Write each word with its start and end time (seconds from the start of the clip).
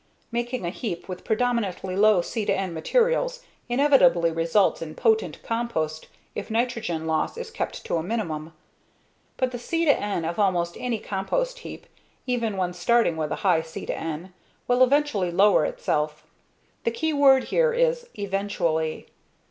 Making 0.31 0.65
a 0.65 0.71
heap 0.71 1.07
with 1.07 1.23
predominantly 1.23 1.95
low 1.95 2.23
C/N 2.23 2.73
materials 2.73 3.43
inevitably 3.69 4.31
results 4.31 4.81
in 4.81 4.95
potent 4.95 5.43
compost 5.43 6.07
if 6.33 6.49
nitrate 6.49 6.89
loss 7.03 7.37
is 7.37 7.51
kept 7.51 7.85
to 7.85 7.97
a 7.97 8.01
minimum. 8.01 8.51
But 9.37 9.51
the 9.51 9.59
C/N 9.59 10.25
of 10.25 10.39
almost 10.39 10.75
any 10.79 10.97
compost 10.97 11.59
heap, 11.59 11.85
even 12.25 12.57
one 12.57 12.73
starting 12.73 13.15
with 13.15 13.31
a 13.31 13.35
high 13.45 13.61
C/N 13.61 14.33
will 14.67 14.81
eventually 14.83 15.29
lower 15.29 15.65
itself. 15.65 16.25
The 16.83 16.89
key 16.89 17.13
word 17.13 17.43
here 17.53 17.71
is 17.71 18.09
_eventually. 18.17 19.05